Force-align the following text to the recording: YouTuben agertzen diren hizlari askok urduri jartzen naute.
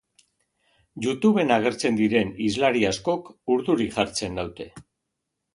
YouTuben 1.05 1.53
agertzen 1.57 2.01
diren 2.01 2.33
hizlari 2.45 2.83
askok 2.93 3.31
urduri 3.57 3.89
jartzen 3.99 4.39
naute. 4.43 4.71